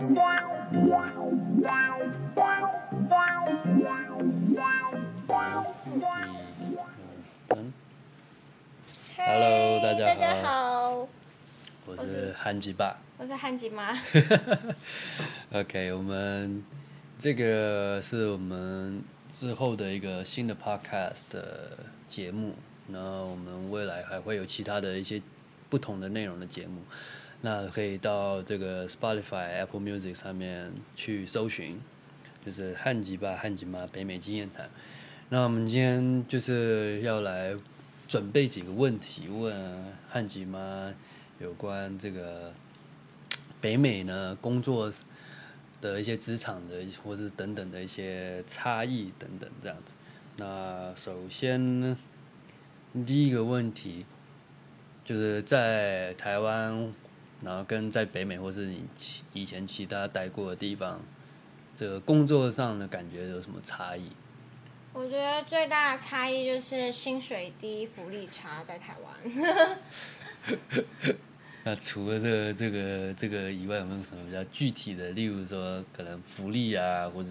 [0.00, 0.14] 嗯
[9.16, 11.08] ，Hello，大家大家好，
[11.84, 12.96] 我是汉吉爸。
[13.16, 13.92] 我是汉吉妈。
[15.50, 16.62] OK，我们
[17.18, 19.02] 这个是我们
[19.32, 21.76] 之后的一个新的 Podcast 的
[22.06, 22.54] 节目，
[22.92, 25.20] 然后我们未来还会有其他的一些
[25.68, 26.82] 不同的内容的节目，
[27.40, 31.80] 那可以到这个 Spotify、Apple Music 上面去搜寻，
[32.44, 34.68] 就是汉吉吧、汉吉妈北美经验谈。
[35.28, 37.54] 那我们今天就是要来
[38.08, 40.92] 准备几个问题问汉吉妈
[41.38, 42.52] 有关这个
[43.60, 44.92] 北美呢工作
[45.80, 49.94] 的一些职场的或是等等的一些差异等等这样子。
[50.38, 51.98] 那首先呢，
[53.06, 54.06] 第一个问题
[55.04, 56.92] 就是在台湾，
[57.42, 61.00] 然后跟在北美或是你其以前其他待过的地方，
[61.76, 64.10] 这个工作上的感觉有什么差异？
[64.92, 69.14] 我觉得最大的差异就是薪水低、福利差，在台湾。
[71.64, 75.10] 那除了这个这个这个以外，有没有什么比较具体的？
[75.10, 77.28] 例如说，可能福利啊，或者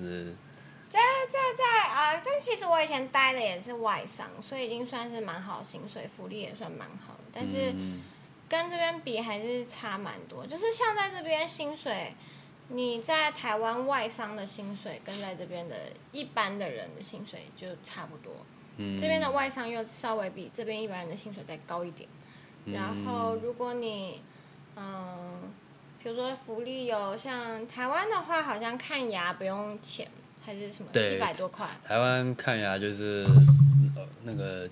[0.88, 7.23] 在在在啊、但其实我以前待的也是外商，所以已经算是蛮好薪水，福利也算蛮好的。
[7.33, 8.02] 但是嗯
[8.50, 10.45] 跟这边比还是差蛮多。
[10.45, 12.14] 就是像在这边薪水，
[12.70, 15.76] 你在台湾外商的薪水跟在这边的
[16.12, 18.34] 一般的人的薪水就差不多。
[18.78, 22.08] 嗯，这边的外商又稍微比这边一般人的薪水再高一点。
[22.66, 24.22] 然后如果你，
[24.75, 25.52] 嗯，
[26.03, 30.06] 比如说福利有像台湾的话，好像看牙不用钱，
[30.45, 31.66] 还是什么对一百多块。
[31.86, 33.25] 台湾看牙就是
[33.95, 34.70] 呃那个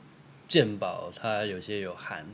[0.48, 2.28] 健保，它有些有含，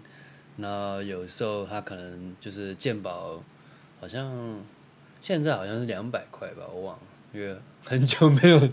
[0.58, 3.42] 那有时候他可能就是健保，
[4.00, 4.60] 好像
[5.20, 7.02] 现在好像是两百块吧，我忘了，
[7.34, 8.70] 因为很久没有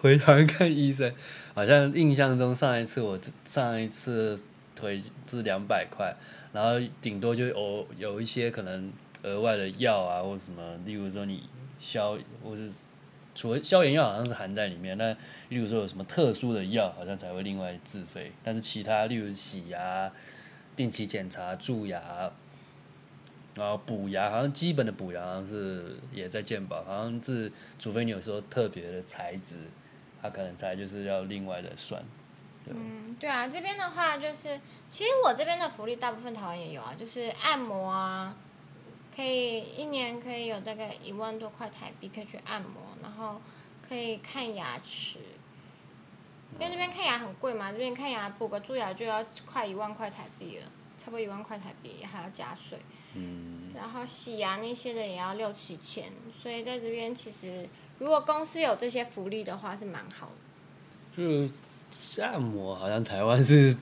[0.00, 1.12] 回台湾看医生，
[1.54, 4.38] 好像印象中上一次我上一次
[4.80, 6.14] 回是两百块，
[6.52, 8.92] 然后顶多就偶有一些可能
[9.22, 11.48] 额外的药啊或什么，例如说你
[11.78, 12.70] 消或是
[13.34, 15.10] 除了消炎药好像是含在里面，那
[15.48, 18.30] 例如说有什么特殊的药，好像才会另外自费。
[18.44, 20.12] 但是其他，例如洗牙、
[20.76, 22.30] 定期检查、蛀牙，
[23.54, 29.56] 然后补牙，好像基本的补牙好像是也在健保，好像是除非你有时候特别的材质，
[30.20, 32.02] 它可能才就是要另外的算。
[32.66, 34.58] 嗯，对啊，这边的话就是，
[34.88, 38.34] 其实我这边的福利大部分台湾也有啊，就是按摩啊，
[39.14, 43.38] 可以一年可以有大概一万多块台币可以去按摩，然后
[43.86, 45.18] 可以看牙齿，
[46.58, 50.66] 因为这边看牙很贵嘛，这边看牙补个蛀牙就要快一万块台币了，
[50.98, 52.78] 差不多一万块台币还要加税。
[53.14, 60.32] 嗯，然后洗牙那些的也要六七千，所以在这边其实如果公司有这些福利的话是蛮好的。
[61.16, 61.48] 就
[62.20, 63.76] 按摩好像台湾是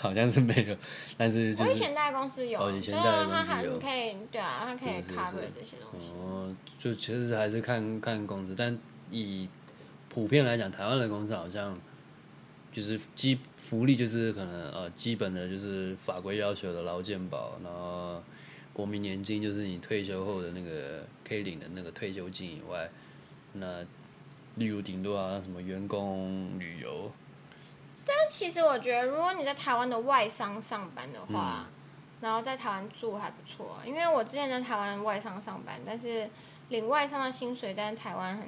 [0.00, 0.76] 好像是没有，
[1.16, 6.12] 但是就是我以前在公司有，哦以前所以在公它还司有可以对啊，它可以 cover 是这些东西。
[6.12, 8.78] 哦，就其实还是看看公司，但
[9.10, 9.48] 以
[10.08, 11.76] 普遍来讲，台湾的公司好像
[12.76, 18.22] 就是基福利就是可能呃基本的就是法规要求的劳健保，然后
[18.74, 22.86] 国民年金就是你退休后的那个可以领的那个退休金以外，
[23.54, 23.82] 那
[24.56, 27.10] 例如顶多啊什么员工旅游，
[28.04, 31.66] 但其实我觉得，如果你在台湾的外商上班的嗯话，
[32.20, 36.28] 然后在台湾住还不错，因为我之前在台湾外商上班，但是
[36.68, 38.46] 领外商的薪水，但是台湾很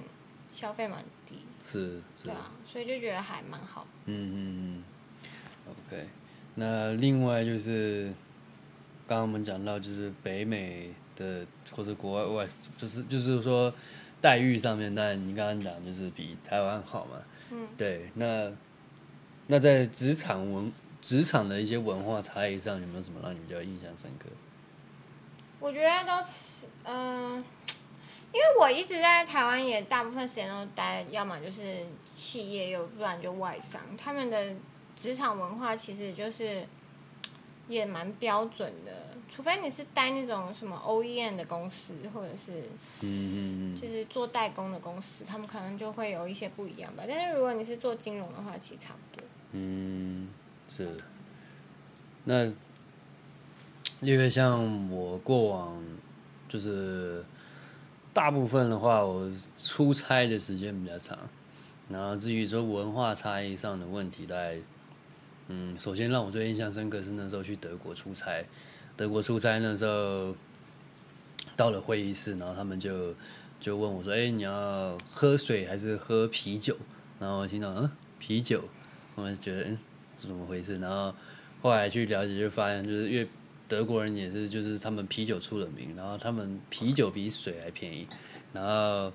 [0.52, 3.86] 消费蛮低，是是对，啊，所以就觉得还蛮好。
[4.06, 4.36] 嗯嗯
[4.76, 4.84] 嗯
[5.70, 6.08] ，OK。
[6.54, 8.12] 那另外就是，
[9.06, 13.72] 刚刚我们讲到就是北美的或者国外外，就是就是说
[14.20, 17.18] 待遇上面，但你刚刚讲就是比台湾好嘛。
[17.50, 17.68] 嗯。
[17.76, 18.50] 对，那
[19.46, 24.26] 那在职场文职场的一些文化差异上，有没有什么让你比较印象深刻？
[25.60, 27.44] 我觉得都是，嗯、
[28.32, 33.80] 因为我一直在台湾，也大部分时间都待，要么就是企业，又不然就外商。
[33.96, 34.54] 他们的
[34.96, 36.66] 职场文化其实就是
[37.68, 42.68] 也蛮标准的，除非你是待那种什么 OEM 的公司，或者是
[43.00, 47.04] 嗯嗯嗯，就是做代工的公司，他们可能就会有一些不一样吧。
[47.08, 49.26] 但是如果你是做金融的话，其实差不多。
[49.52, 50.28] 嗯，
[50.68, 50.96] 是。
[52.24, 52.44] 那
[54.00, 55.82] 因为像我过往
[56.48, 57.24] 就是
[58.18, 61.16] 大部分的话，我出差的时间比较长。
[61.88, 64.56] 然后至于说文化差异上的问题，大概
[65.46, 68.44] 嗯，首先让我最印象深刻是那时候去德国出差。
[68.96, 70.34] 德国出差那时候
[71.56, 73.14] 到了会议室，然后他们就
[73.60, 76.76] 就问我说：“哎、你要喝水还是喝啤酒？”
[77.20, 77.88] 然后我听到嗯
[78.18, 78.64] 啤酒，
[79.14, 79.78] 我们觉得嗯
[80.16, 80.76] 怎么回事？
[80.80, 81.14] 然后
[81.62, 83.28] 后来去了解就发现，就是因为
[83.68, 88.06] 德国人也是就是他们啤酒出了名，然后他们啤酒比水还便宜，
[88.52, 89.12] 然后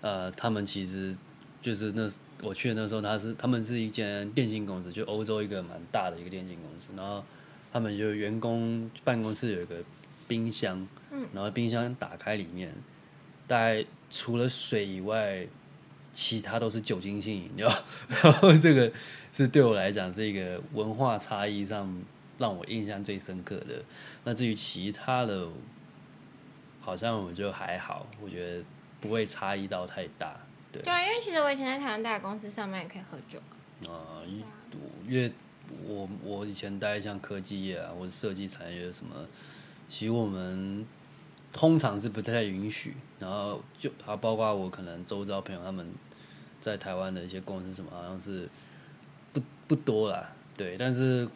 [0.00, 1.14] 呃他们其实
[1.62, 2.10] 就是那
[2.42, 7.22] 我去的那时候，他是他们是一间电信公司，就欧洲一个蛮大的一个电信公司，然后
[7.72, 9.76] 他们就员工办公室有一个
[10.26, 10.86] 冰箱，
[11.32, 12.72] 然后冰箱打开里面，
[13.46, 15.46] 大概除了水以外，
[16.12, 17.68] 其他都是酒精性饮料，
[18.22, 18.92] 然后这个
[19.32, 21.92] 是对我来讲是一个文化差异上
[22.38, 23.82] 让我印象最深刻的。
[24.24, 25.48] 那至于其他的，
[26.80, 28.64] 好像我就还好，我觉得
[29.00, 30.36] 不会差异到太大。
[30.72, 33.38] 对对啊，因为其实我以前在台湾大公司上班也可以喝酒
[33.90, 33.94] 啊。
[33.94, 34.42] 啊、一
[34.72, 35.32] 我因为
[35.86, 39.14] 我我以前待像科技业啊，或者设计产业什么，
[39.88, 40.84] 其实我们
[41.52, 42.94] 通常是不太允许。
[43.20, 45.88] 然后就啊，包括我可能周遭朋友他们
[46.60, 48.46] 在台湾的一些公司什么，好像是
[49.32, 50.76] 不不多啦，对。
[50.76, 51.26] 但是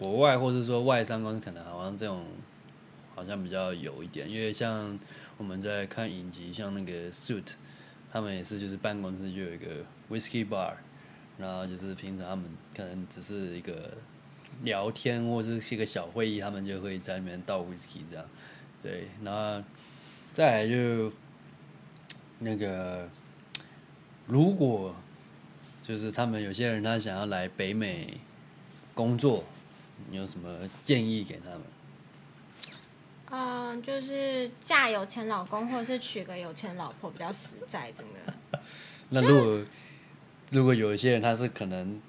[0.00, 2.24] 国外或是说外商公司可能好像这种
[3.14, 4.98] 好像比较有一点，因为像
[5.36, 7.52] 我们在看影集，像那个 Suit，
[8.12, 10.72] 他们也是就是办公室就有一个 Whisky Bar。
[11.38, 12.44] 然后就是平常他们
[12.76, 13.96] 可能只是一个
[14.62, 18.26] 聊天或者是一个小会议，他们就会在里面倒 whisky 这样，
[18.82, 19.66] 对，然后
[20.34, 21.10] 再来就
[22.40, 23.08] 那个
[24.26, 24.94] 如果
[25.80, 28.20] 就是他们有些人他想要来北美
[28.92, 29.42] 工作，
[30.10, 31.60] 你有什么建议给他们？
[33.32, 38.60] 嗯，就是嫁有钱老公，或者是娶个有钱老婆比较实在，真的。
[39.10, 39.64] 那如果
[40.50, 42.00] 如果有一些人他是可能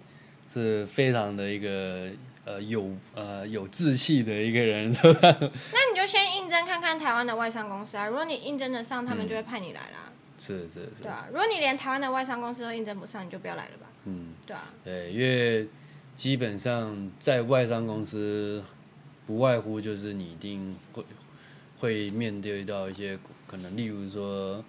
[0.48, 2.10] 是非常的一个
[2.44, 4.92] 呃有呃有志气的一个人？
[5.04, 10.12] 那你就先应征看看台湾的外商公司啊，如果你应征得上，他们就会派你来啦。
[10.40, 13.86] 是是是对，啊，如果你连台湾的外商公司都应征不上，你就不要来了吧。
[14.06, 14.34] 嗯。
[14.48, 15.68] 对啊，对，因为
[16.22, 18.64] 基本上在外商公司，
[19.26, 21.04] 不外乎就是你一定会
[21.80, 24.64] 会面对到一些可能，例如说，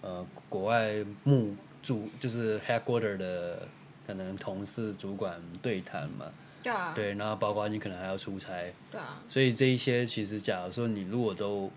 [0.00, 1.54] 呃，国外幕
[1.84, 3.68] 主就是 headquarter 的
[4.08, 6.26] 可能同事、主管对谈嘛，
[6.64, 11.70] 对啊，对，然后包括你可能还要出差，对啊，所以这一些其实，假如说你如果都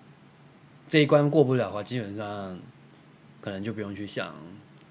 [0.90, 2.60] 这一关过不了的话，基本上
[3.40, 4.34] 可能就不用去想，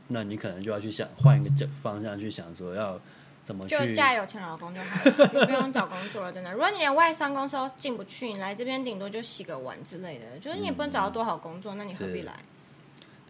[0.06, 3.00] 那你可能就要去想换一个角方向去想，说要
[3.42, 6.52] 怎么去就嫁有钱老公就好了， 就不用找工作了，真的。
[6.52, 12.32] 如果你连外商公司都进不去，你来这边顶多就洗个碗之类的，就是你也不能找到多好工作，那你何必来？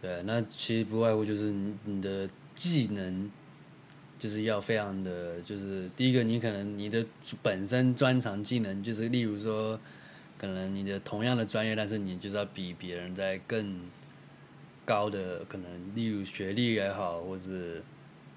[0.01, 3.29] 对，那其实不外乎就是你你的技能，
[4.19, 7.05] 就是要非常的，就是第一个你可能你的
[7.41, 9.79] 本身专长技能，就是例如说，
[10.37, 13.79] 可能你的同样的专业，但是你就是要比别人在更
[14.85, 17.83] 高的可能，例如学历也好，或是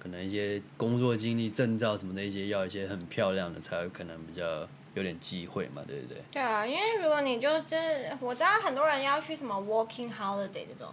[0.05, 6.19] 可能一些工作经历、证照什么的一些，要一些很漂亮的，才有可能比较有点机会嘛，对不对？
[6.31, 10.89] 对啊，因为如果你就真，我知道很多人要去什么 working holiday 这种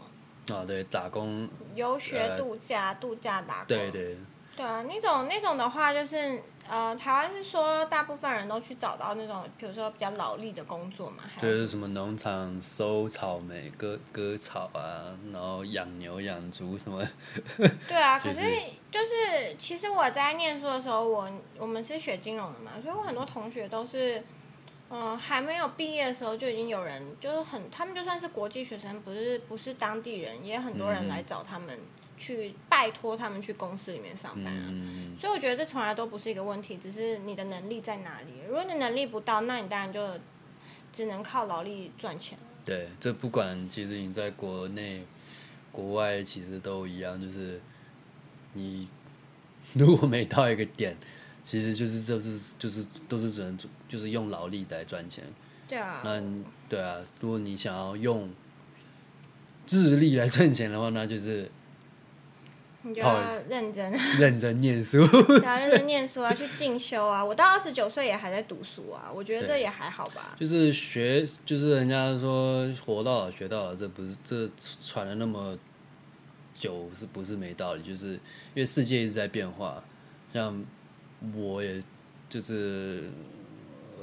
[0.57, 4.15] 啊，对，打工，游学呃度假、度假打工，对对，
[4.61, 17.03] 对啊，那种那种的话，就是呃，台湾是说大部分人都去找到那种，比如说比较劳力的工作嘛，还就是什么农场收草莓、割割草啊，然后养牛、养猪什么，
[17.89, 18.49] 对啊，可 就是是
[18.91, 21.27] 就是其实我在念书的时候，我
[21.57, 24.23] 我们是学金融的嘛，所以我很多同学都是，
[24.91, 31.79] 嗯、还没有毕业的时候就已经有人就是很，他们就算是国际学生，不是不是当地人，也很多人嗯来找他们
[32.21, 34.65] 去拜托他们去公司里面上班啊。
[34.69, 38.27] 嗯，所以我觉得这从来都不是一个问题，只是你的能力在哪里。
[38.47, 40.07] 如果你能力不到，那你当然就
[40.93, 42.37] 只能靠劳力赚钱。
[42.63, 45.01] 对，这不管其实你在国内、
[45.71, 47.59] 国外其实都一样，就是
[48.53, 48.87] 你
[49.73, 50.95] 如果没到一个点，
[51.43, 53.57] 其实就是就是就是都是只能
[53.89, 55.23] 就是用劳力来赚钱。
[55.67, 56.21] 对啊，那
[56.69, 58.29] 对啊，如果你想要用
[59.65, 61.49] 智力来赚钱的话，那就是
[62.83, 65.05] 你就要认真， 认真念书。
[65.07, 67.23] 对啊，认真念书啊，去进修啊。
[67.25, 70.35] 我到二十九岁也还在读书啊，我觉得这也还好吧。
[70.39, 74.49] 就是学，就是人家说活到老学到老，这不是这
[74.83, 75.57] 传了那么
[76.55, 77.83] 久，是不是没道理？
[77.83, 78.19] 就是因
[78.55, 79.83] 为世界一直在变化，
[80.33, 80.63] 像
[81.35, 81.79] 我也
[82.29, 83.03] 就是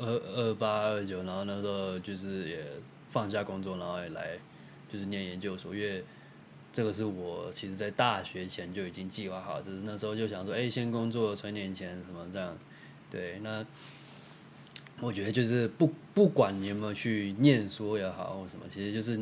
[0.01, 0.07] 二
[0.37, 2.65] 二八二九，然后那时候就是也
[3.11, 4.39] 放下工作，然后也来
[4.93, 6.05] 就是念研究所，因为
[6.79, 12.57] 这个是我其实在大学前就已经计划好，只是那时候就想说，哎、先工作存点钱什么这样，
[13.11, 13.67] 对，那。
[15.01, 19.17] 我觉得就是不不管你有没有去念书也好或什么，其实就是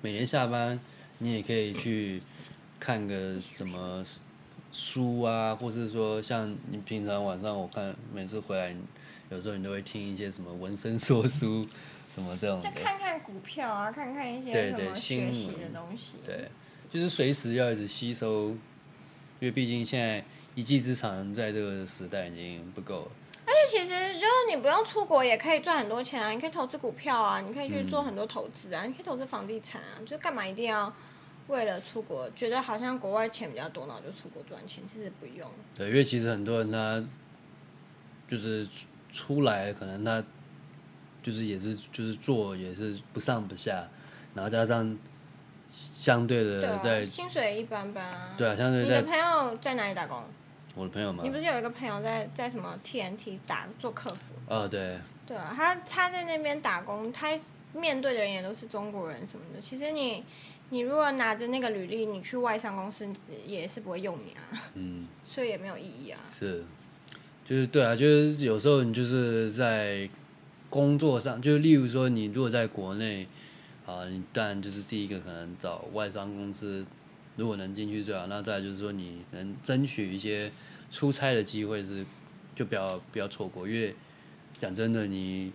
[0.00, 0.78] 每年下班
[1.18, 2.18] 你也可以去
[2.80, 4.02] 看个什么
[4.72, 8.74] 书啊，或是说像你平常晚上我看每次回来，
[9.28, 11.62] 有时候你都会听一些什么文生说书
[12.14, 16.16] 什么这种的就，看看股票啊，看看一些什么新学习的东西。
[16.24, 16.48] 对，
[16.90, 18.58] 就是随时要一直吸收，因
[19.40, 23.10] 为毕竟现在一技之长在这个时代已经不够了。
[23.44, 30.92] 而且其实就是你不用出国也可以赚很多钱啊，你可以投资股票啊，你可以去做很多投资啊，你可以投资房地产啊，就干嘛一定要
[31.46, 35.50] 为了出国，觉得好像国外钱比较多，然后就出国赚钱，其实不用。
[35.74, 37.02] 对，因为其实很多人他
[38.28, 40.22] 就是出出来，可能他
[41.22, 43.88] 就是也是就是做也是不上不下，
[44.34, 44.96] 然后加上
[45.98, 48.34] 相对对啊，的在薪水一般般啊。
[48.38, 50.22] 对啊，相对你的在朋友在哪里打工？
[50.76, 54.34] 我的朋友嘛你，不是有一个朋友在在什么 TNT 打做客服？
[54.46, 57.36] 哦对，对啊，他他在那边打工，他
[57.74, 59.60] 面对的人也都是中国人什么的。
[59.60, 60.22] 其实你
[60.70, 63.06] 你如果拿着那个履历，你去外商公司
[63.44, 65.06] 也是不会用你啊，嗯。
[65.26, 66.20] 所以也没有意义啊。
[66.32, 66.64] 是，
[67.44, 70.08] 就是对啊，就是有时候你就是在
[70.70, 73.26] 工作上，就是例如说你如果在国内
[73.88, 76.84] 啊，你当然就是第一个可能找外商公司，
[77.36, 78.26] 如果能进去最好。
[78.26, 80.50] 那再就是说你能争取一些
[80.90, 82.04] 出差的机会是，
[82.54, 83.96] 就不要不要错过，因为
[84.52, 85.50] 讲真的，你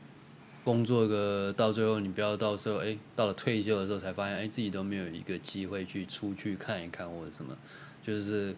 [0.64, 7.56] 工作个到最后，你不要到时候哎、到了退休的时候才发现哎、自己都没有一个机会去出去看一看或者什么，
[8.02, 8.56] 就是。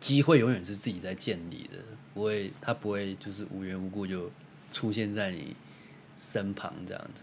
[0.00, 1.78] 机会永远是自己在建立的，
[2.12, 4.28] 不会，它不会就是无缘无故就
[4.72, 5.54] 出现在你
[6.18, 7.22] 身旁这样子。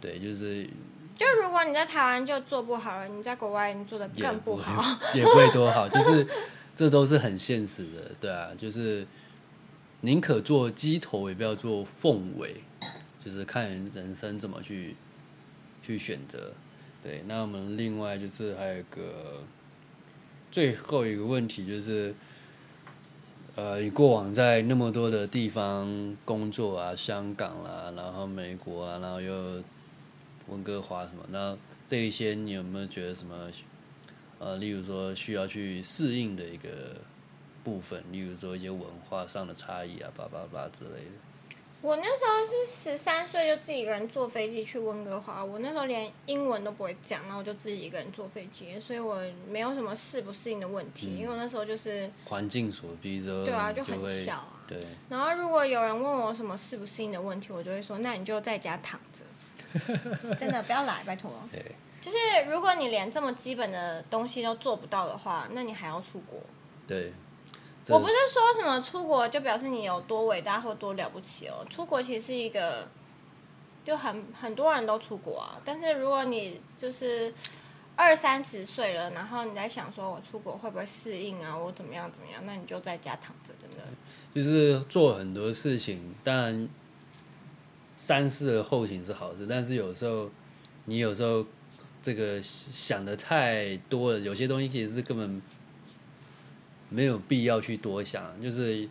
[0.00, 0.66] 对，就是
[1.14, 4.82] 就如果你在台湾就做不好了，你在国外你做的更不好。
[5.14, 6.26] 也不会多好， 就是
[6.74, 9.06] 这都是很现实的，对啊，就是
[10.00, 12.62] 宁可做鸡头，也不要做凤尾，
[13.22, 14.96] 就是看人生怎么去
[15.82, 16.52] 去选择。
[17.02, 19.42] 对，那我们另外就是还有一个
[20.50, 22.14] 最后一个问题就是，
[23.56, 29.62] 呃，你过往在那么多的地方工作啊，香港啦，然后美国啊，然后又
[30.50, 31.56] 温哥华什么，那
[31.88, 33.50] 这一些你有没有觉得什么？
[34.38, 36.68] 呃，例如说需要去适应的一个
[37.62, 41.10] 部分，例如说一些文化上的差异啊，叭叭叭之类的。
[41.82, 54.64] 我那时候是十三岁就自己一个人坐飞机去温哥华，我那时候连英文都不会讲，然后我就自己一个人坐飞机，所以我没有什么适不适应的问题，因为我那时候就是环境所逼着，对啊，就就很小啊。
[54.66, 54.78] 对，
[55.08, 59.24] 然后如果有人问我什么适不适应的问题，我就会说，那你就在家躺着，
[60.38, 61.30] 真的不要来，拜托。
[61.52, 61.64] 对，
[62.00, 62.16] 就是
[62.50, 66.40] 如果你连这么基本的东西都做不到的话，那你还要出国？
[66.86, 67.12] 对。
[67.88, 72.86] 我不是说什么出国就表示你有多伟大或多了不起哦，出国其实是一个，
[73.82, 75.60] 就很很多人都出国啊。
[75.64, 77.32] 但是如果你就是
[77.96, 83.84] 二三十岁了，然后你在想说我出国会不会适应啊，我怎么样怎么样，那你就在家躺着，真的。
[84.32, 86.68] 就是做很多事情，当然
[88.00, 90.30] 三思而后行是好事，但是有时候
[90.86, 91.44] 你有时候
[92.02, 95.42] 这个想的太多了，有些东西其实是根本
[96.88, 98.88] 没有必要去多想，就是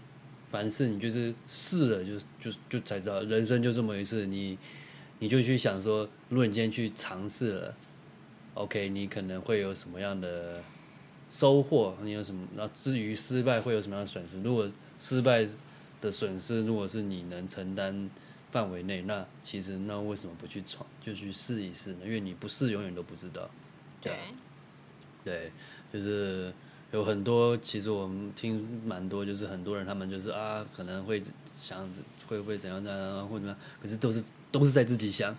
[0.52, 4.56] 凡事你就是试了就就就才知道，人生就这么一次，你
[5.18, 7.76] 你就去想说，如果你今天去尝试了
[8.54, 10.62] ，OK，你可能会有什么样的
[11.32, 12.48] 收获，你有什么？
[12.56, 14.40] 然后至于失败会有什么样的损失？
[14.44, 15.48] 如果失败
[16.00, 18.08] 的损失如果是你能承担
[18.52, 22.00] 范围内，那其实那为什么不去闯，就去试一试呢？
[22.06, 23.50] 因为你不试，永远都不知道。
[24.02, 24.14] 对，
[25.24, 25.52] 对，
[25.92, 26.54] 就是
[26.92, 31.22] 有很多，其实我们听蛮多，就是很多人他们就是啊，可能会
[31.56, 31.88] 想
[32.28, 35.36] 会不会怎样怎样，或者怎么样，可是都是都是在自己想，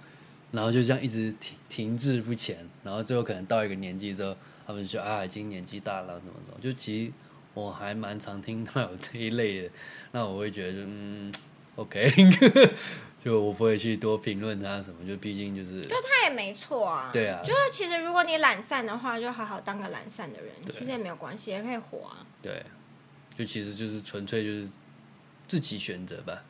[0.52, 4.37] 然后就这样一直停停滞不前，然后最后可能到一个年纪之后，
[4.67, 7.12] 他们就啊，已经年纪大了，怎么怎么，就其实
[7.55, 9.71] 我还蛮常听到有这一类的，
[10.12, 11.33] 那我会觉得嗯
[11.77, 12.11] ，OK，
[13.23, 17.11] 就我不会去多评论他什么，就毕竟就是就他也没错啊。
[17.12, 22.25] 对啊就是其实如果你懒散的话，就好好当个懒散的人，其实也没有关系，也可以活啊。
[22.43, 22.62] 对，
[23.37, 24.69] 就其实就是纯粹就是
[25.49, 26.43] 自己选择吧，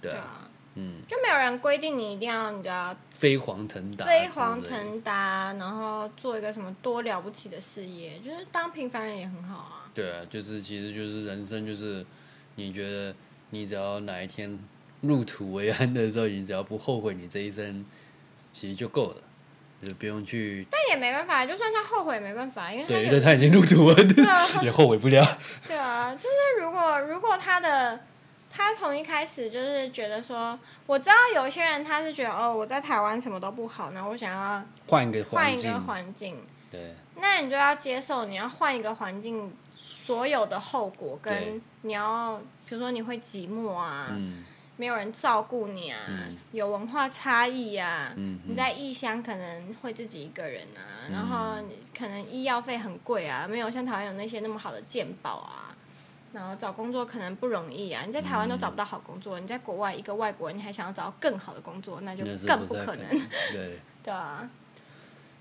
[0.00, 9.90] 对啊，嗯，就没有人规定你一定要你知道飞黄腾达，飞黄，腾达，然后做一个什么多了不起的事业，就是当平凡人也很好啊。
[9.92, 12.04] 对啊，就是其实就是人生就是，
[12.54, 13.14] 你觉得
[13.54, 14.58] 你只要哪一天
[15.02, 17.84] 入土为安的时候，你只要不后悔你这一生，
[18.54, 19.16] 其实就够了，
[19.86, 25.22] 就不用去但也没办法，就算他后悔也没办法，因为他对，因有为他已经入土了，对啊 也后悔不了。
[25.68, 28.00] 对啊，就是如果如果他的
[28.50, 36.36] 他从一开始就是觉得说，我知道有一些人他是觉得哦，我在台湾什么都不好，然后我想要换一个换一个环境，
[36.70, 42.40] 对那你就要接受你要换一个环境所有的后果，跟你要
[42.72, 44.44] 比如说你会寂寞啊，嗯。
[44.78, 46.38] 没有人照顾你啊，嗯。
[46.52, 51.56] 有文化差异啊，嗯你在异乡可能会自己一个人啊，然后
[51.94, 55.76] 可能医药费很贵啊，没有像台湾有那些那么好的健保啊，
[56.32, 63.06] 然后找工作可能不容易啊，你在台湾都找不到好工作，你在国外一个外国人你还想要找到更好的工作，那就更不可能，
[63.52, 63.78] 对。
[64.02, 64.50] 对啊，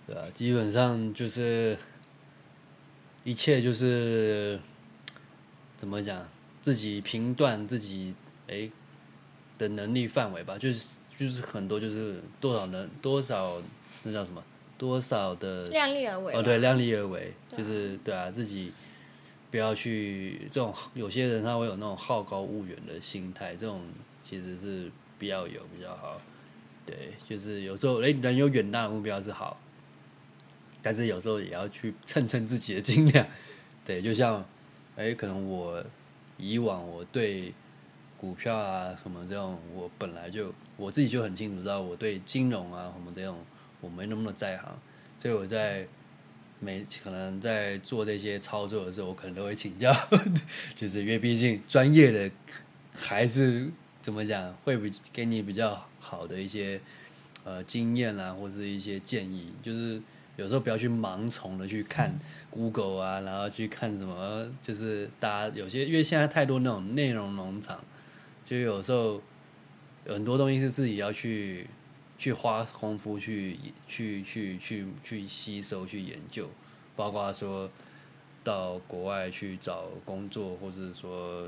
[0.06, 1.78] 对啊，基本上就是
[3.24, 4.60] 一切就是
[5.78, 6.28] 怎么讲，
[6.62, 8.13] 自己评断自己
[8.48, 8.70] 哎
[9.58, 13.62] 的能力范围吧，就是就是很多就是多少能多少
[14.03, 14.44] 那叫什么
[14.77, 16.34] 多少的量力而为。
[16.34, 18.72] 哦对量力而为，就是对啊自己
[19.51, 23.82] 不要去这种有些人他会有那种好高骛远的心态，这种
[24.24, 26.20] 其实是不要有比较好。
[26.84, 29.60] 对，就是有时候哎、人有远大的目标是好，
[30.82, 33.27] 但是有时候也要去称称自己的斤两。
[33.86, 34.44] 对，就像
[34.96, 35.84] 哎、可能我
[36.42, 37.54] 以往我对
[38.18, 43.38] 股票啊什么这种，我本来就我自己就很清楚知道我对金融啊什么这种
[43.80, 44.78] 我没那么的在行，
[45.18, 45.88] 所以我在
[46.60, 49.92] 每可能在做这些操作的时候，我可能都会请教，
[50.76, 52.30] 就是因为毕竟专业的
[52.94, 53.72] 还是
[54.02, 56.80] 怎么讲，会比给你比较好的一些
[57.44, 60.02] 呃经验啦，或是一些建议，就是
[60.38, 62.18] 有时候不要去盲从的去看
[62.50, 67.84] Google 啊，然后去看什么，就是大家有些因为现在太多那种内容农场，
[68.46, 69.22] 就有时候
[70.06, 71.68] 有很多东西是自己要去
[72.18, 73.58] 去花功夫去
[73.88, 76.50] 去去去去吸收去研究，
[76.96, 77.70] 包括说
[78.44, 81.48] 到国外去找工作，或者说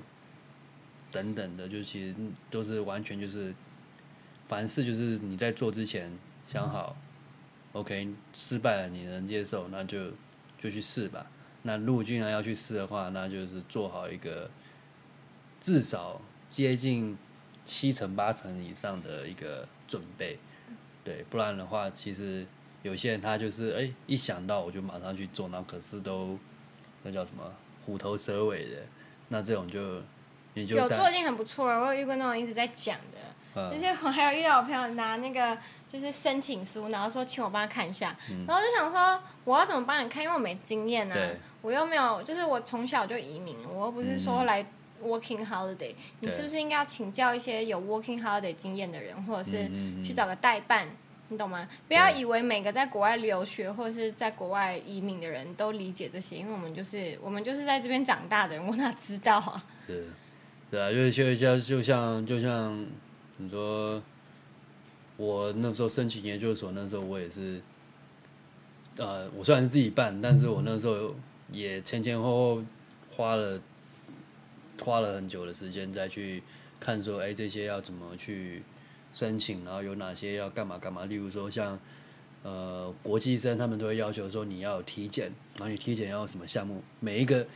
[1.11, 2.15] 等等的，就其实
[2.51, 3.53] 都是完全就是
[4.47, 6.11] 凡事就是你在做之前
[6.47, 6.95] 想好、
[7.73, 10.11] OK，失败了你能接受，那就
[10.59, 11.25] 就去试吧。
[11.63, 14.49] 那如果既然要去试的话，那就是做好一个
[15.59, 17.17] 至少接近
[17.65, 20.37] 七成八成以上的一个准备，
[21.03, 22.45] 对，不然的话，其实
[22.83, 26.37] 有些人他就是哎、一想到我就马上去做，那可是都
[27.01, 27.51] 那叫什么
[27.85, 28.83] 虎头蛇尾的，
[29.29, 30.01] 那这种就
[30.53, 33.17] 有做已经很不错了，我有遇过那种一直在讲的。
[33.55, 35.55] 嗯就是我还有遇到我朋友拿那个
[35.87, 38.15] 就是申请书，然后说请我帮他看一下，
[38.47, 44.65] 然后就想说我要怎么帮你看，因为我没经验呢、嗯对我又没有，就是我从小就移民，我又不是说来
[45.03, 49.69] working holiday，、你是不是应该要请教一些有 working holiday 经验的人，或者是
[50.03, 50.87] 去找个代办？
[51.29, 51.69] 你懂吗？
[51.87, 59.63] 不要以为每个在国外留学或者是在国外移民的人都理解这些，因为我们就是我们就是在这边长大的人，我哪知道啊？
[59.87, 60.09] 是，
[60.73, 62.83] 对啊，就是就像就像就像
[63.37, 64.01] 你说，
[65.17, 67.61] 我那时候申请研究所，那时候我也是，
[68.97, 71.13] 呃，我虽然是自己办，但是我那时候
[71.51, 72.63] 也前前后后
[73.11, 73.61] 花了
[74.83, 76.41] 花了很久的时间再去
[76.79, 78.63] 看说，哎，这些要怎么去
[79.13, 81.79] 申请，然后有哪些要干嘛干嘛，例如说像。
[82.41, 87.47] 呃，国际生他们都会要求说你要体检，然后你体检要什么项目，每一个，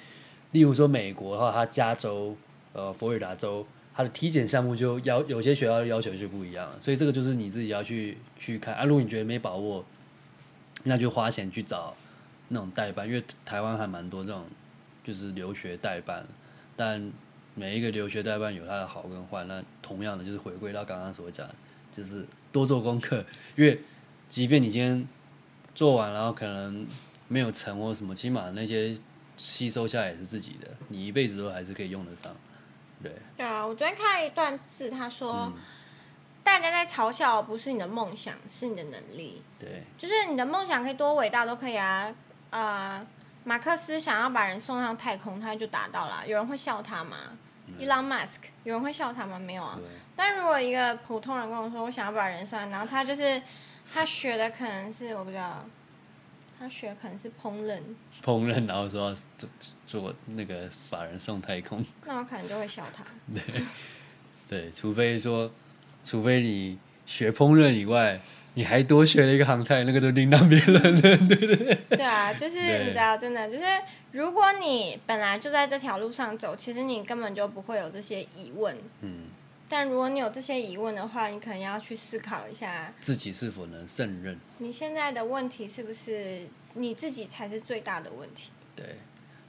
[0.52, 2.38] 例如说美国的话，它加州、
[2.78, 8.86] 呃佛罗里达州，它的体检项目就要有些学校的要求就不一样，所以这个就是你自己要去去看啊。
[8.86, 9.84] 如果你觉得没把握，
[10.84, 11.96] 那就花钱去找
[12.50, 14.46] 那种代办，因为台湾还蛮多这种
[15.04, 16.24] 就是留学代办，
[16.76, 17.12] 但
[17.56, 21.50] 每一个留学代办有它的好跟坏，那同样的就是回归到刚刚所讲，
[21.92, 23.82] 就是多做功课，因为
[24.30, 25.08] 即便你今天
[25.74, 26.86] 做完，然后可能
[27.28, 28.96] 没有成或什么，起码那些
[29.36, 32.36] 吸收下来也是自己的，你一辈子都还是可以用得上。
[33.02, 35.54] 对，对啊，我昨天看了一段字，他说、嗯
[36.48, 39.44] 大家在嘲笑不是你的梦想，是你的能力。
[39.60, 42.10] 对，就是你的梦想可以多伟大都可以啊。
[42.52, 43.06] 呃，
[43.44, 46.26] 马克思想要把人送上太空，他就达到了。
[46.26, 47.18] 有人会笑他吗、
[47.78, 49.38] e l o n Musk 有人会笑他吗？
[49.38, 49.76] 没有啊。
[49.78, 53.42] 对，但如果一个普通人跟我说，我想要把人送上，然后他就是
[53.94, 55.66] 他学的可能是我不知道，
[56.60, 57.80] 他学可能是烹饪，
[58.24, 59.50] 烹饪，然后说要做
[59.86, 63.04] 做那个把人送太空，那我可能就会笑他。
[64.50, 65.52] 对，除非说，
[66.04, 68.20] 除非你学烹饪以外，
[68.56, 71.02] 你还多学了一个航太，那个都另当别论了。
[71.28, 73.64] 对对对啊，就是你知道，真的就是，
[74.12, 78.76] 如果你本来就在这条路上走，其实你根本就不会有这些疑问。
[79.02, 79.26] 嗯，
[79.70, 84.40] 但如果你有这些疑问的话，你可能要去思考一下，自己是否能胜任？
[84.60, 88.52] 你现在的问题是不是你自己才是最大的问题？
[88.76, 88.96] 对，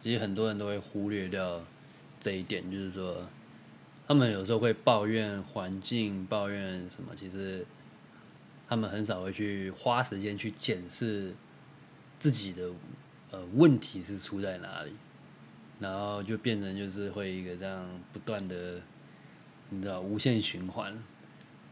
[0.00, 1.62] 其实很多人都会忽略掉
[2.20, 3.24] 这一点，就是说，
[4.06, 7.64] 他们有时候会抱怨环境，抱怨什么，其实
[8.68, 11.32] 他们很少会去花时间去检视
[12.18, 12.70] 自己的
[13.30, 14.92] 呃问题是出在哪里，
[15.78, 18.80] 然后就变成就是会一个这样不断的，
[19.70, 20.96] 你知道无限循环，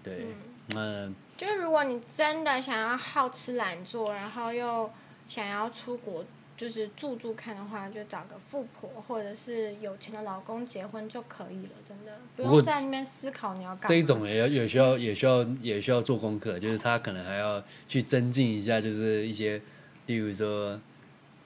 [0.03, 0.27] 对，
[0.69, 4.91] 那就是如果你真的想要好吃懒做，然后又
[5.27, 6.25] 想要出国，
[6.57, 13.89] 就是住住看的话，就找个富婆或者是有钱的老公结婚就可以了，真的不用在那边思考你要干嘛。
[13.89, 19.61] 这一种也要也需要也需要也需要做功课，就是他可能还要去增进一下，就是一些，
[20.07, 20.79] 例如说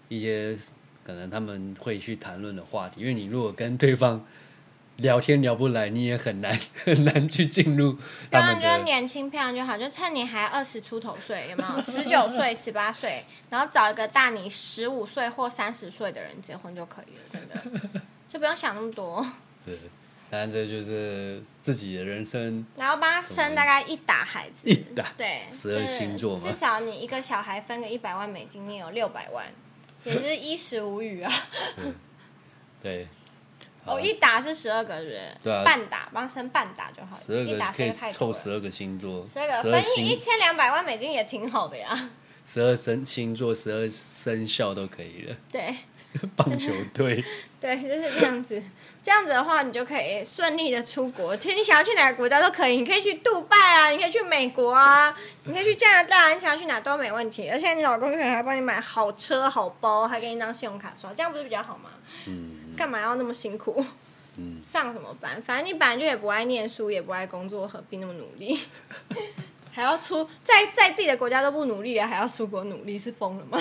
[0.08, 0.56] 一些
[1.04, 4.24] 可能他们会去谈论的话题，因为你如果跟对方
[5.00, 7.96] 聊天聊不来，你也很难 很难去进入
[8.30, 8.60] 他当然。
[8.60, 11.80] 就是年轻漂亮就好，就趁你还二十出头岁，有没有？
[11.82, 19.26] 十九岁、十八岁，然后找一个大你十五岁或三十岁的人结婚就可以了，真的， 就不用想那么多。
[19.66, 19.74] 对，
[20.30, 22.64] 当然这就是自己的人生。
[22.76, 29.46] 然后帮他生大概一打孩子，一打对，十二星座嘛至少你一个小孩分个一百万美金，你有六百万，
[30.04, 31.32] 也是衣食无语啊。
[32.82, 33.06] 对，
[33.84, 38.10] 好哦，一打是十二个人，对啊半打帮生半打就好了，十二一打个可以生太。
[38.12, 42.10] 凑十二个星座，十二个十二分一千两百万美金也挺好的呀。
[42.46, 45.36] 十二生星座、十二生肖都可以了。
[45.50, 45.74] 对
[46.34, 47.24] 棒球队，
[47.60, 48.60] 对，就是这样子。
[49.00, 51.36] 这样子的话，你就可以顺利的出国。
[51.36, 55.14] 其实你想要去哪个国家都可以，你可以去杜拜啊，你可以去美国啊，
[55.44, 57.48] 你可以去加拿大啊，你想要去哪都没问题。
[57.48, 61.90] 而且你老公可能还帮你买好车好包，还给你一张信用卡刷，这样不是比较好吗？
[62.26, 63.84] 嗯干嘛要那么辛苦？
[64.38, 65.40] 嗯，上什么班？
[65.42, 68.58] 反正你本来就也不爱念书，也不爱工作，何必那么努力？
[69.70, 73.58] 还要出在在自己的国家都不努力了，还要出国努力，是疯了吗？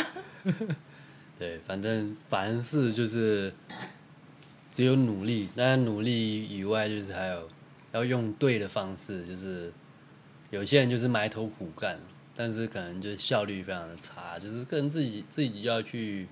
[1.37, 3.53] 对，反正凡事就是
[4.71, 7.49] 只有努力，当然努力以外，就是还有
[7.91, 9.69] 要用对的方式，就是
[10.49, 11.99] 有些人就是埋头苦干，
[12.37, 16.25] 但是可能就是效率非常的差，就是个人自己自己要去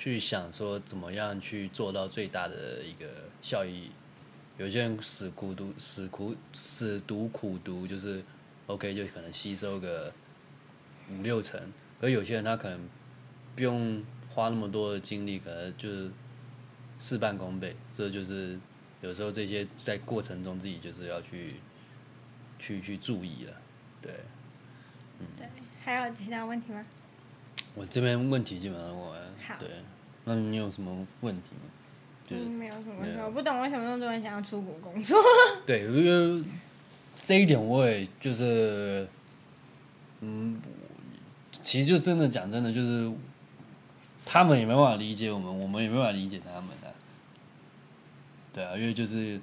[0.00, 3.06] 去想说怎么样去做到最大的一个
[3.42, 3.90] 效益。
[4.56, 8.24] 有些人死苦读、死苦、死读苦读，就是
[8.66, 10.10] OK，就可能吸收个
[11.10, 11.60] 五六成，
[12.00, 12.80] 而有些人他可能
[13.54, 16.10] 不用花那么多的精力，可能就是
[16.96, 17.76] 事半功倍。
[17.94, 18.58] 这就是
[19.02, 21.46] 有时候这些在过程中自己就是要去
[22.58, 23.52] 去去注意了。
[24.00, 24.14] 对
[25.36, 25.46] 对，
[25.84, 26.86] 还有其他问题吗？
[27.74, 29.26] 我这边问题基本上问完了。
[29.58, 29.68] 对，
[30.24, 31.62] 那你有什么问题吗？
[32.28, 33.20] 就是、嗯，没有什么问题。
[33.20, 35.18] 我不懂为什么那么多人想要出国工作。
[35.66, 36.44] 对，因为
[37.22, 39.08] 这一点我也就是，
[40.20, 40.60] 嗯，
[41.62, 43.10] 其实就真的讲真的，就是
[44.24, 46.88] 他们也没办法理解我们，我们也没办法理解他们啊。
[48.52, 49.40] 对啊，因为就是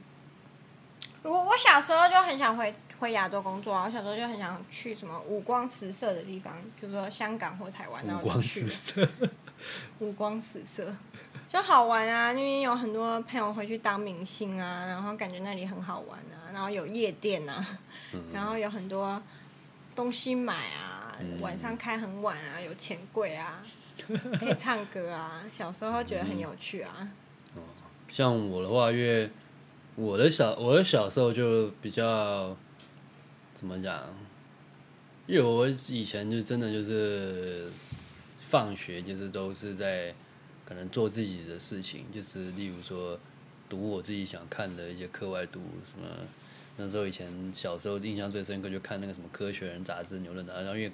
[1.23, 8.69] 我我小时候就很想回回亚洲工作啊，我小时候就很想去什么五光十色的地方，比如说香港或台湾，然五光后我就去十。
[8.69, 9.09] 色，
[9.99, 10.93] 五光十色，
[11.47, 12.33] 就好玩啊！
[12.33, 17.65] 那边有很多朋友回去当明星啊，然后感觉那里很好玩啊，然后有夜店啊，
[18.33, 19.21] 然后有很多
[19.95, 23.63] 东西买啊，嗯晚上开很晚啊，有钱柜啊，
[24.39, 25.43] 可以唱歌啊。
[25.51, 27.11] 小时候觉得很有趣啊。
[28.09, 29.29] 像我的话，因为
[29.95, 32.55] 我的小我的小时候就比较
[33.57, 34.03] 怎么讲？
[35.25, 37.65] 因为我以前就真的就是
[38.39, 40.13] 放学就是都是在
[40.63, 43.19] 可能做自己的事情，就是例如说
[43.67, 46.07] 读我自己想看的一些课外读物什么。
[46.77, 50.91] 那时候以前小时候印象最深刻就看那个什么《科学人》杂志、《牛顿杂志》，然后因为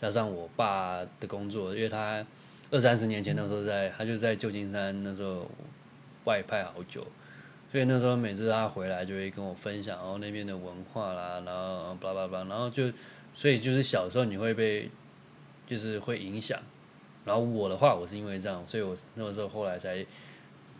[0.00, 2.24] 加上我爸的工作，因为他
[2.70, 5.50] 二三十年前那时候在，他就在旧金山那时候
[6.24, 7.04] 外派好久，
[7.70, 12.90] 所以那时候每次他回来就会跟我分享，然后那边的文化啦，然后巴拉巴拉，然后就
[13.34, 14.90] 所以就是小时候你会被
[15.66, 16.58] 就是会影响，
[17.26, 20.04] 然后我的话我是因为这样，所以我那个时候后来才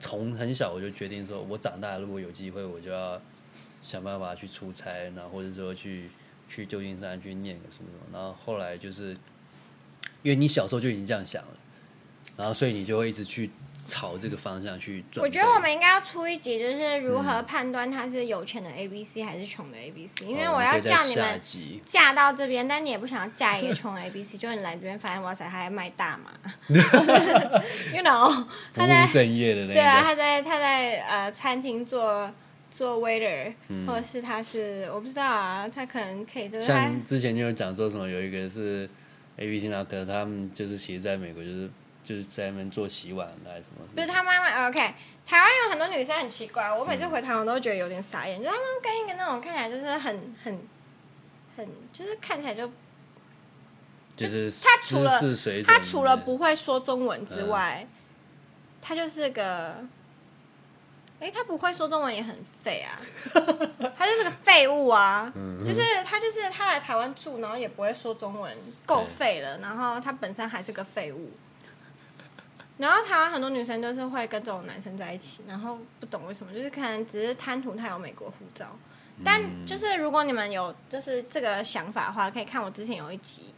[0.01, 3.20] 从很小我就决定说，我长大如果有机会我就要
[3.83, 6.09] 想办法去出差，然后或者说去
[6.48, 9.11] 去旧金山去念什么什么，然后后来就是
[10.22, 11.57] 因为你小时候就已经这样想了，
[12.37, 13.51] 然后所以你就会一直去
[13.87, 15.23] 朝这个方向去转。
[15.23, 21.41] 我觉得我们应该要出一集，就是如何判断他是有钱的 A B C 还是穷的 A B C，因为哦我要叫你们
[21.85, 26.31] 嫁到这边，但你也不想要嫁一个穷 A B C， 就你来这边发现哇塞，他还卖大麻，
[26.69, 32.31] you know，他在务正业的那对啊，他在他在呃餐厅做
[32.71, 33.87] 做 waiter，、或嗯。
[33.87, 38.88] 者是他是我不知道啊，他可能可以就是他像之前就有讲说什么有一个是
[39.37, 41.69] A B C，然后可能他们就是其实在美国就是
[42.09, 43.87] 就是在那边做洗碗还是什么？
[43.94, 44.94] 不是他妈妈 OK。
[45.27, 50.59] 台湾有很多女生很奇怪，我每次回台湾都觉得有点傻眼，就他们跟一个那种看起来就是很很
[51.55, 52.66] 很，就是看起来就
[54.16, 55.21] 就是他除了
[55.66, 57.87] 他除了不会说中文之外，
[58.81, 59.87] 他就是个，
[61.21, 62.99] 哎、他不会说中文也很废啊，
[63.99, 71.33] 他就是个废物啊， 就是他就是他来台湾住，然后也不会说中文，够废了，然后他本身还是个废物。
[72.79, 78.67] 然后台湾很多女生都是会跟这种男生在一起，然后不懂为什么，就是可能只是贪图他有美国护照。
[79.25, 83.53] 但就是如果你们有就是这个想法的话，可以看我之前有一集，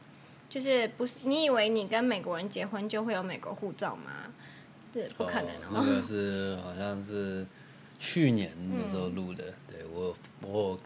[0.48, 4.32] 就是不是你以为你跟美国人结婚就会有美国护照吗？
[4.92, 5.70] 这不可能哦。
[5.70, 7.46] 那个是好像是
[7.98, 10.80] 去年的时候录的，对我我有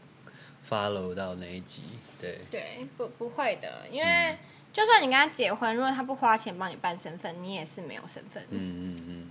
[0.75, 1.83] follow 到那一集，
[2.21, 4.37] 对对，不不会的，因为
[4.73, 8.43] 就算你跟他结婚，如果他不花钱帮你办身份，你也是没有身份。
[8.51, 9.31] 嗯嗯嗯，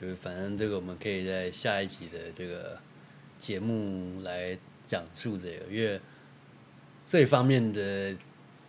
[0.00, 2.76] 就是反正这个我们可以在下一集的这个
[3.38, 6.00] 节目来讲述这个，因为
[7.06, 8.12] 这方面的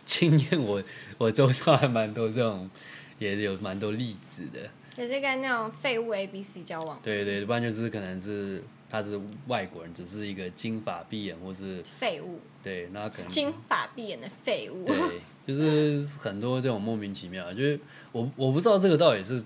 [0.04, 0.80] 经验我
[1.18, 2.70] 我周遭还蛮多这种，
[3.18, 4.70] 也有蛮多例子的。
[4.96, 9.18] 也是跟那种废物 A B C 交往，对对，不然就是可能是他是
[9.48, 14.84] 外国人，只是一个金发碧眼，或是废物，对，那可能金发碧眼的废物。
[14.84, 17.80] 对，就是很多这种莫名其妙，就是
[18.12, 19.42] 我我不知道这个到底是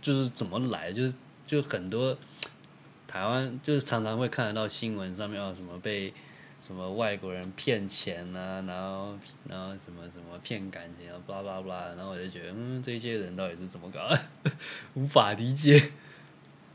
[0.00, 1.14] 就是怎么来，就是
[1.46, 2.16] 就很多
[3.06, 6.12] 台湾就是常常会看得到新闻上面有什么被
[6.58, 9.14] 什么外国人骗钱啊，然后
[9.46, 14.20] 然后什么什么骗感情啊，巴拉巴拉巴拉，然后我就觉得嗯，这些人到底是怎么搞的，
[14.94, 15.92] 无法理解。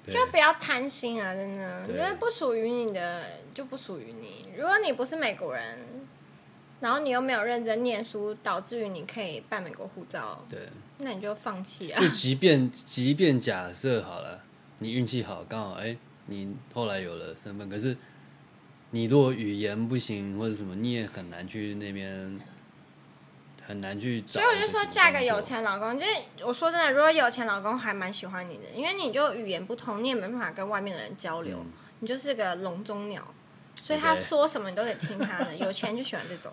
[0.06, 1.34] 对就不要贪心啊！
[1.34, 4.46] 真的，对真的不属于你的就不属于你。
[4.58, 5.80] 如果你不是美国人，
[6.82, 10.60] 然后你又没有认真念书，导致于你可以办美国护照，对，
[10.98, 12.02] 那你就放弃啊！
[12.02, 14.44] 就即便即便假设好了，
[14.80, 17.96] 你运气好，刚好哎、你后来有了身份，可是
[18.92, 22.38] 你如果语言不行或者什么，你也很难去那边，
[23.68, 24.62] 很难去找所以我。
[24.62, 26.12] 就说嫁个有钱老公，就是
[26.44, 33.26] 我说真的，如果有钱老公还蛮喜欢你的，因为你就语言不通，你也没办法跟外面的人交流，嗯你就是个笼中鸟，
[33.82, 35.56] 所以他说什么你都得听他的。
[35.56, 36.52] 有钱人就喜欢这种。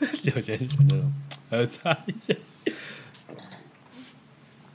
[0.34, 1.14] 有钱人那种，
[1.48, 2.34] 喝擦一下。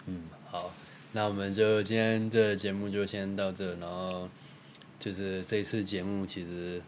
[0.06, 0.72] 嗯，好，
[1.12, 4.30] 那我们就今天这个节目就先到这，然后
[4.98, 6.82] 就是这一次节目其实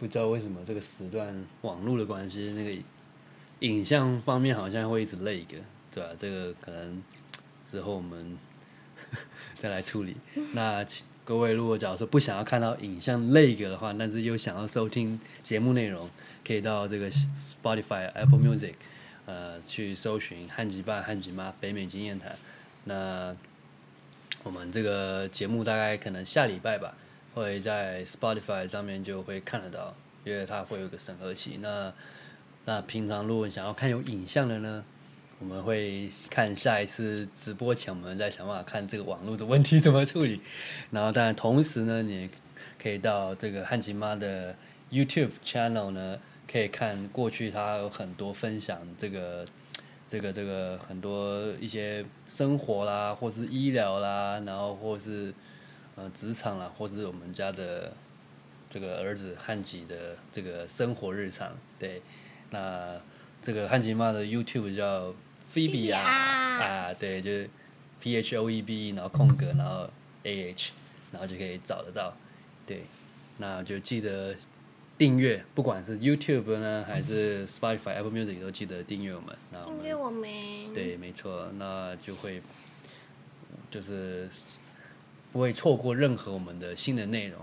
[0.00, 2.82] 不知道为什么这个时段网络的关系，那个
[3.64, 5.46] 影像方面好像会一直 lag，
[5.90, 7.02] 对吧、这个可能
[7.64, 8.36] 之后我们
[9.56, 10.14] 再来处理。
[10.52, 10.84] 那
[11.24, 16.10] 各位如果假如说不想要看到影像 lag 的话，但是又想要收听节目内容，
[16.46, 18.74] 可以到这个 Spotify、Apple Music，
[19.24, 22.36] 呃，去搜寻汉吉爸、汉吉妈北美经验谈。
[22.84, 23.34] 那
[24.42, 26.94] 我们这个节目大概可能下礼拜吧，
[27.32, 31.58] 会在 Spotify 上面就会看得到，因为它会有个审核期。
[31.62, 31.90] 那
[32.66, 34.84] 那平常如果想要看有影像的呢，
[35.38, 40.40] 我们会看下一次直播前，我们再想办法看这个网络的问题怎么处理。
[40.90, 42.30] 然后，当然同时呢，你
[42.82, 44.54] 可以到这个汉吉妈的
[44.90, 46.18] YouTube channel 呢，
[46.50, 49.44] 可以看过去他有很多分享这个
[50.08, 55.34] 这个这个很多一些生活啦，或是医疗啦，然后或是
[55.96, 57.92] 呃职场啦，或是我们家的
[58.70, 61.52] 这个儿子汉吉的这个生活日常。
[61.78, 62.00] 对，
[62.50, 63.00] 那
[63.42, 65.14] 这个汉吉妈的 YouTube 叫
[65.50, 67.48] 菲比亚啊啊，对，就是
[68.00, 69.88] P H O E B，然后空格，然后
[70.22, 70.72] A H，
[71.12, 72.16] 然后就可以找得到。
[72.66, 72.84] 对，
[73.38, 74.34] 那就记得
[74.96, 79.36] 订阅，不管是 YouTube 呢，还是 Spotify、Apple Music 都记得订阅我们。
[79.52, 80.22] 那我们订阅我们。
[80.74, 82.40] 对，没错，那就会
[83.70, 84.28] 就是
[85.32, 87.40] 不会错过任何我们的新的内容。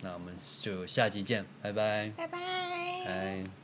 [0.00, 2.38] 那我们就下期见，拜拜，拜拜。
[3.06, 3.63] 拜。